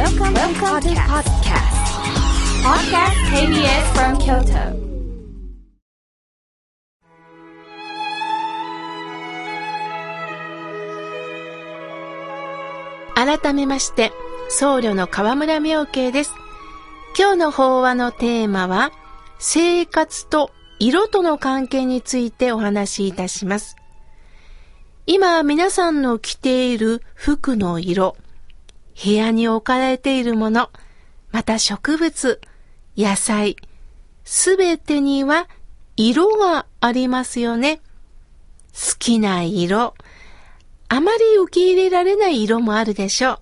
[0.00, 1.76] Welcome, Welcome to podcast.
[2.64, 4.72] Podcast KBS from Kyoto.
[13.14, 14.10] 改めまして、
[14.48, 16.32] 僧侶の河村明慶です。
[17.18, 18.92] 今日の法話のテーマは、
[19.38, 23.76] 生活と色との関係についてお話しいたします。
[25.06, 28.16] 今皆さんの着ている服の色、
[29.02, 30.70] 部屋に置かれているもの、
[31.32, 32.40] また植物、
[32.96, 33.56] 野菜、
[34.24, 35.48] すべてには
[35.96, 37.80] 色がありますよね。
[38.72, 39.94] 好きな色、
[40.88, 43.38] あまり受け入れられない色もあるでしょう。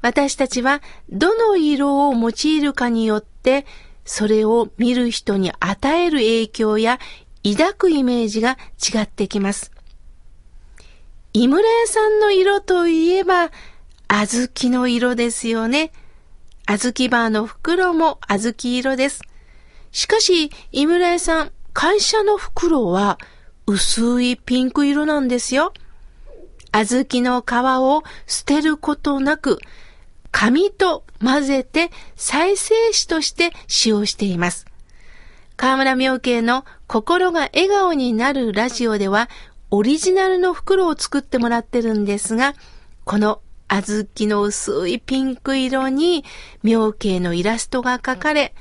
[0.00, 0.80] 私たちは
[1.10, 3.66] どの色を用いるかによって、
[4.04, 6.98] それを見る人に与える影響や
[7.44, 9.70] 抱くイメージが違ってきます。
[11.32, 13.50] 井村屋さんの色といえば、
[14.10, 15.92] 小豆の色ですよね。
[16.66, 19.22] 小豆バーの袋も小豆色です。
[19.92, 23.18] しかし、井村屋さん、会社の袋は
[23.66, 25.74] 薄いピンク色なんですよ。
[26.72, 29.58] 小豆の皮を捨てることなく、
[30.30, 34.66] 紙と混ぜて再生紙として使用しています。
[35.56, 39.28] 河村明慶の心が笑顔になるラジオでは、
[39.70, 42.54] オリジナルの袋を作ってもらってるんですが、
[43.04, 46.24] この小豆の薄いピンク色に
[46.62, 48.54] 明慶のイラストが描かれ、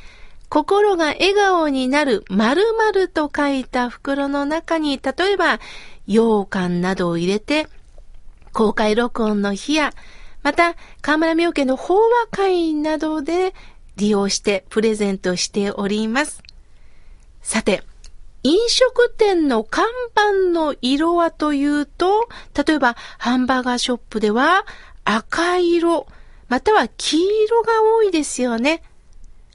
[0.49, 5.59] 心が笑顔になる〇〇と書いた袋の中に、例えば、
[6.08, 7.67] 羊羹などを入れて、
[8.53, 9.91] 公開録音の日や、
[10.44, 13.53] また、河村明家の法話会などで
[13.97, 16.42] 利用してプレゼントしております。
[17.42, 17.83] さて、
[18.44, 22.30] 飲食店の看板の色はというと、
[22.66, 24.66] 例えばハンバーガーショップでは
[25.09, 26.05] 赤色、
[26.50, 28.83] または黄色が多いですよね。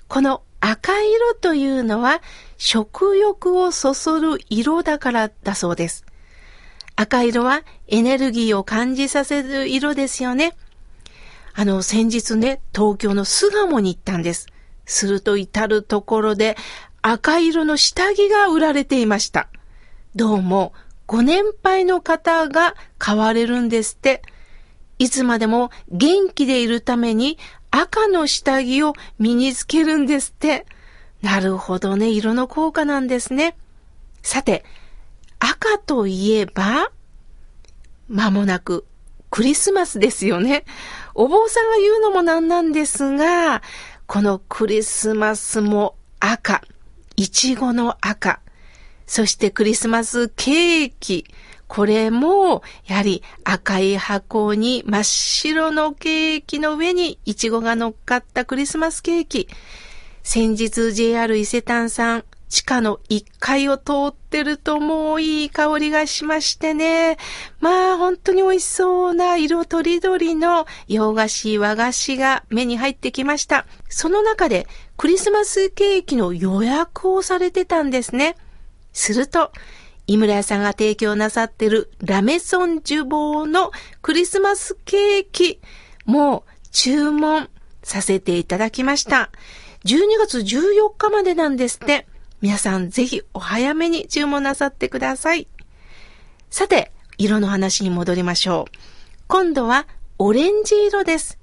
[0.09, 2.23] この赤色というのは
[2.57, 6.07] 食欲をそそる色だからだそうです。
[6.97, 10.57] 赤色はエネルギーを感じさせる色ですよね。
[11.53, 14.47] あの、先日ね、東京の巣鴨に行ったんです。
[14.87, 16.57] すると至るところで
[17.03, 19.49] 赤色の下着が売られていました。
[20.17, 20.73] どうも、
[21.07, 24.23] ご年配の方が買われるんですって。
[24.99, 27.39] いつまでも元気でいるために
[27.71, 30.67] 赤の下着を身につけるんですって。
[31.23, 33.57] なるほどね、色の効果なんですね。
[34.23, 34.65] さて、
[35.39, 36.91] 赤といえば、
[38.09, 38.85] 間もなく
[39.33, 40.65] クリスマスですよね。
[41.15, 43.63] お坊さんが言うのもなんなんですが、
[44.07, 46.61] このクリスマスも赤、
[47.17, 48.41] いちごの赤、
[49.07, 51.25] そしてクリスマスケーキ、
[51.75, 59.49] これも、やはり赤い箱に真っ白のケーキの上にイチゴが乗っかったクリスマスケーキ。
[60.23, 67.17] 先日 JR 伊勢丹さん、地下の1階を通ってるともういい香りがしましてね。
[67.61, 73.65] まあ本当に美味しそうな色とりどりの洋菓子、和菓子が目に入ってきました。
[73.89, 74.67] その中で
[74.99, 78.37] クリスマスケーキの予約をされてたんですね。
[78.93, 79.53] すると、
[80.07, 83.71] 井村屋さんが提供なさってるラメソンジュボーの
[84.03, 85.61] クリスマスケーキ、
[86.05, 87.49] も注文
[87.83, 89.31] させていただきました。
[89.85, 92.07] 12月14日までなんですって。
[92.41, 95.47] 皆さんぜひお早めに注文なさってください。
[96.51, 98.79] さて、色の話に戻りましょう。
[99.29, 99.87] 今度は
[100.19, 101.39] オレンジ色です。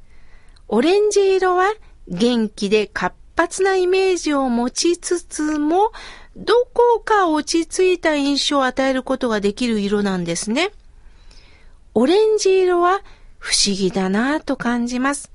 [0.68, 1.74] オレンジ色は
[2.08, 5.92] 元気で活発なイメージを持ちつつも、
[6.40, 10.72] どこか落ち着いた印象を与えることができる色なんですね。
[11.94, 13.02] オレンジ色は
[13.38, 15.32] 不思議だなぁと感じます。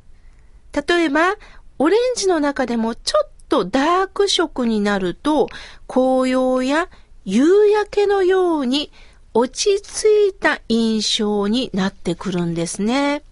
[0.72, 1.37] 例えば、
[1.78, 5.48] オレンジの中でもちょっとダーク色になると、
[5.87, 6.88] 紅葉や
[7.26, 8.91] 夕焼けのように
[9.34, 13.22] 落ち着いた印象になってくるんですね。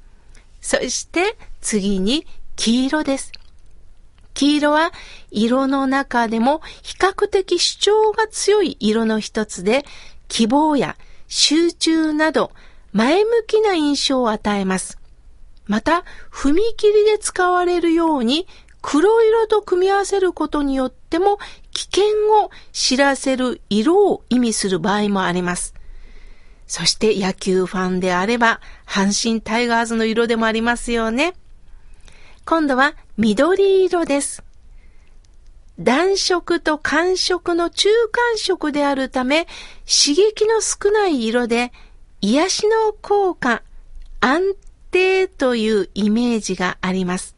[0.61, 3.33] そして次に黄色です。
[4.35, 4.93] 黄色は
[5.31, 9.85] 色の中でも比較的主張が強い色の一つで、
[10.29, 10.97] 希望や
[11.29, 12.53] 集中など
[12.93, 14.99] 前向きな印象を与えます。
[15.67, 18.47] また、踏切で使われるように
[18.83, 21.39] 黒色と組み合わせることによっても
[21.73, 22.05] 危険
[22.43, 25.75] を知らせる色を意味する場合もあります。
[26.67, 31.35] そして野球ファンであれば阪神タイガースの色でもありますよね。
[32.45, 34.43] 今度は緑色です。
[35.79, 39.47] 暖色と寒色の中間色であるため
[39.87, 41.73] 刺激の少ない色で
[42.21, 43.63] 癒しの効果、
[44.19, 44.57] 安
[44.91, 47.37] 定というイメージがあります。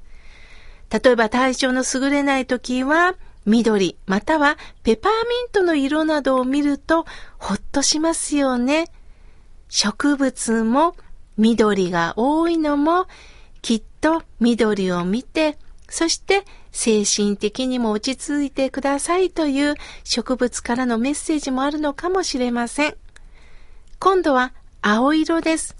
[0.88, 3.14] 例えば体調の優れない時は、
[3.44, 7.04] 緑またはペパーミントの色などを見ると
[7.36, 8.86] ほっとしますよね。
[9.68, 10.96] 植物も
[11.36, 13.06] 緑が多いのも
[13.60, 15.58] きっと緑を見て、
[15.94, 22.96] そして精神的にも落ち着いてくださいという植物からのメッセージもあるのかもしれません。
[24.00, 24.52] 今度は
[24.82, 25.76] 青色です。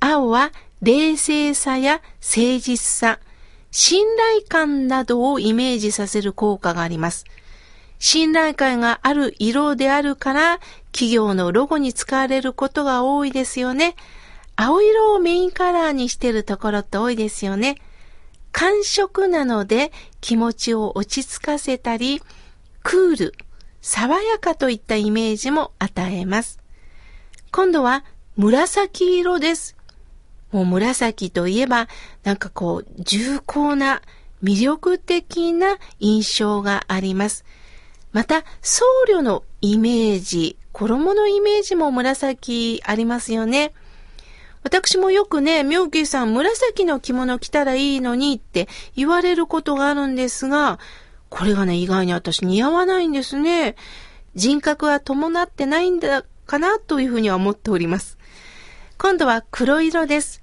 [0.00, 0.50] 青は
[0.82, 3.20] 冷静さや誠実さ、
[3.70, 7.24] 信頼感などをイメージさせる効果があります。
[8.00, 10.58] 信頼感がある色であるから、
[10.90, 13.94] 企業のロゴに使われることが多いですよね。
[14.56, 17.76] 青色をメインカラーにしてるところって多いですよね。
[18.56, 19.92] 感触なので
[20.22, 22.22] 気持ちを落ち着かせたり、
[22.82, 23.34] クール、
[23.82, 26.58] 爽やかといったイメージも与えます。
[27.52, 28.02] 今度は
[28.38, 29.76] 紫色です。
[30.52, 31.86] もう紫といえば、
[32.24, 34.00] なんかこう、重厚な、
[34.42, 37.44] 魅力的な印象があります。
[38.12, 43.74] また、僧侶のイメージ、衣のイメージも紫ありますよね。
[44.66, 48.66] 私もよくね、妙慶さん紫の着物着たらいいのにって
[48.96, 50.80] 言われることがあるんですが、
[51.28, 53.76] これがね、意外に私似合わないんですね。
[54.34, 58.18] 人格は伴ってないんだかなというふうには思っております。
[58.98, 60.42] 今度は黒色です。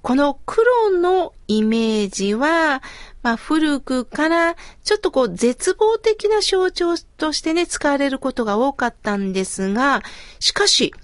[0.00, 2.82] この黒のイメージは、
[3.22, 10.00] まあ、古くからちょっとこう絶望的な象徴としてね、使われることが多かったんですが、
[10.38, 10.94] しかし、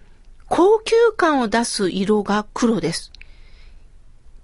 [0.49, 3.13] 高級感を出す色が黒です。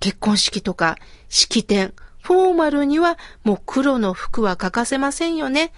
[0.01, 0.97] 結婚式とか
[1.29, 5.73] 式典、フォーマルにはもう黒の服は欠かせませんよね。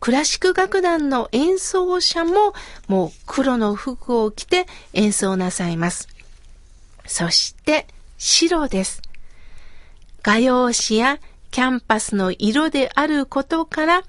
[0.00, 2.54] クラシック楽団の演奏者も
[2.88, 6.08] もう黒の服を着て演奏なさいます。
[7.06, 7.86] そして
[8.16, 9.02] 白です。
[10.22, 11.18] 画用紙や
[11.50, 14.04] キャンパスの色であることから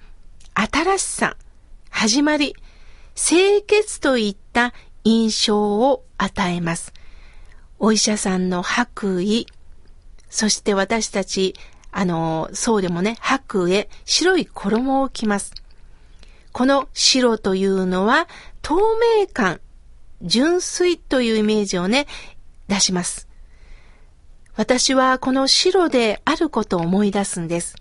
[0.53, 1.35] 新しさ、
[1.89, 2.55] 始まり、
[3.15, 6.93] 清潔といった印象を与えます。
[7.79, 9.45] お医者さんの白衣、
[10.29, 11.55] そして私たち、
[11.91, 15.53] あの、そうでもね、白衣、白い衣を着ます。
[16.51, 18.27] この白というのは
[18.61, 18.75] 透
[19.19, 19.61] 明感、
[20.21, 22.07] 純粋というイメージをね、
[22.67, 23.27] 出します。
[24.55, 27.75] 私はこの白であることを思い出すんです。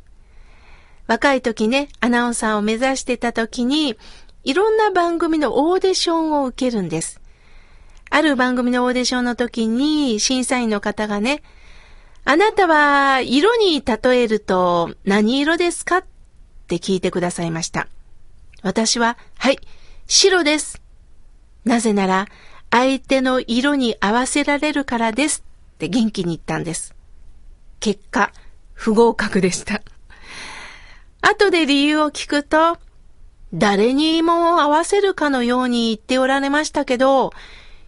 [1.07, 3.97] 若い時ね、アナウンサーを目指してた時に、
[4.45, 7.21] いろんな番組のオーディションを受けるんです。
[8.09, 11.43] ある番組のオーディションの時に審査員の方がね、
[12.25, 15.99] あなたは色に例えると何色ですか？
[15.99, 16.05] っ
[16.67, 17.89] て聞いてくださいました。
[18.63, 19.59] 私は、はい、
[20.07, 20.83] 白です。
[21.65, 22.27] なぜなら、
[22.71, 25.45] 相手の色に合わせられるからです
[25.75, 26.95] って元気に言ったんです。
[27.81, 28.33] 結果、
[28.73, 29.83] 不合格でした。
[31.23, 32.79] 後で理由を聞くと、
[33.53, 37.33] 誰にも合わせるかのように言っておられましたけど、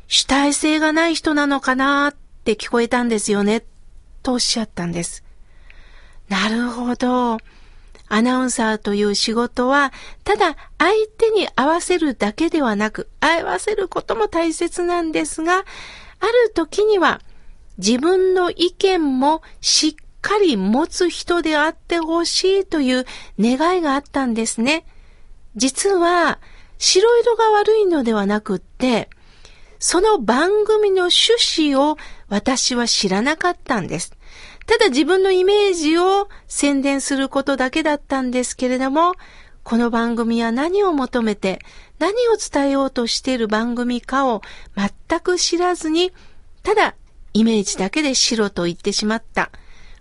[0.09, 2.15] 主体性がない人なのかなっ
[2.45, 3.65] て聞こえたんですよね、
[4.23, 5.25] とおっしゃったんです。
[6.29, 7.39] なるほど。
[8.09, 9.93] アナウンサーという仕事は、
[10.25, 17.21] ただ相手に合わせるだけではなく、合わせることも大切なんですが、ある時には
[17.79, 23.07] 自分の意見もしっかり持つ人であってほしいという
[23.41, 24.85] 願いがあったんですね。
[25.57, 26.39] 実は、
[26.79, 29.09] 白色が悪いのではなくって、
[29.79, 31.33] その番組の趣
[31.73, 31.97] 旨を
[32.29, 34.17] 私は知らなかったんです。
[34.67, 39.15] ただ自分のイメージを宣伝することだけだったんですけれども、
[39.65, 41.61] この番組は何を求めて、
[41.99, 44.43] 何を伝えようとしている番組かを
[44.77, 46.13] 全く知らずに、
[46.63, 46.95] ただ
[47.35, 49.51] イメージだけで白と言ってしまった。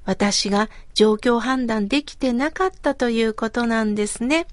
[0.05, 4.48] 私が状況判断できてなかったということなんですね。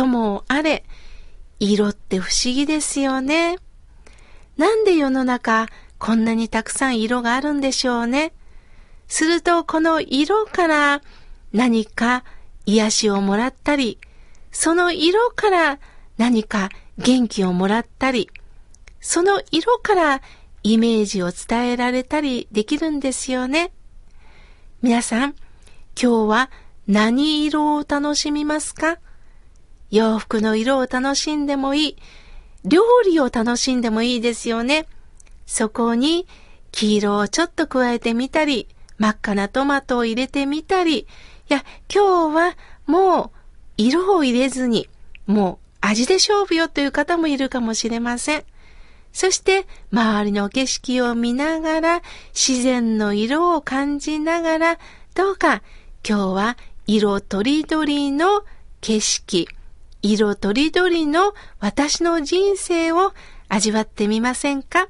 [0.00, 0.84] ともあれ、
[1.58, 3.58] 色って不思議ですよね。
[4.56, 5.66] なんで世の中
[5.98, 8.32] こんなにたくさん色があるんでしょうね。
[9.08, 11.02] するとこの色から
[11.52, 12.24] 何か
[12.64, 13.98] 癒しをもらったり、
[14.50, 15.78] その色から
[16.16, 18.30] 何か元気をもらったり、
[19.02, 20.22] その色から
[20.62, 23.70] イメージを伝えられたりできるんですよね。
[24.80, 25.34] 皆さん、
[25.94, 26.50] 今日は
[26.86, 28.96] 何色を楽しみますか？
[29.90, 31.96] 洋服の色を楽しんでもいい。
[32.64, 34.86] 料理を楽しんでもいいですよね。
[35.46, 36.26] そこに
[36.72, 38.68] 黄色をちょっと加えてみたり、
[38.98, 41.06] 真っ赤なトマトを入れてみたり、い
[41.48, 42.56] や、今日は
[42.86, 43.30] もう
[43.76, 44.88] 色を入れずに、
[45.26, 48.44] もう味で勝負よという方もいるかもしれません。
[49.12, 54.78] そして周りの景色を見ながら自然の色を感じながら
[55.14, 55.62] どうか
[56.08, 56.56] 今日は
[56.86, 58.44] 色とりどりの
[58.80, 59.48] 景色、
[60.02, 63.12] 色とりどりの私の人生を
[63.48, 64.88] 味わってみませんか？